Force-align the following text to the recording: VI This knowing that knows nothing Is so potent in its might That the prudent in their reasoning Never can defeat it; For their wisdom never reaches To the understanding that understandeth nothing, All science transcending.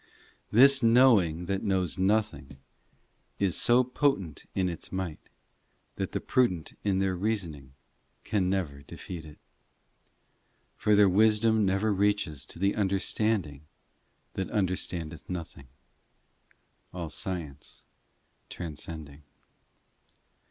VI 0.01 0.07
This 0.57 0.81
knowing 0.81 1.45
that 1.45 1.61
knows 1.61 1.99
nothing 1.99 2.57
Is 3.37 3.55
so 3.55 3.83
potent 3.83 4.47
in 4.55 4.67
its 4.67 4.91
might 4.91 5.19
That 5.97 6.11
the 6.11 6.19
prudent 6.19 6.75
in 6.83 6.97
their 6.97 7.15
reasoning 7.15 7.73
Never 8.33 8.77
can 8.77 8.85
defeat 8.87 9.25
it; 9.25 9.37
For 10.75 10.95
their 10.95 11.07
wisdom 11.07 11.67
never 11.67 11.93
reaches 11.93 12.47
To 12.47 12.57
the 12.57 12.73
understanding 12.73 13.67
that 14.33 14.49
understandeth 14.49 15.29
nothing, 15.29 15.67
All 16.91 17.11
science 17.11 17.85
transcending. 18.49 19.21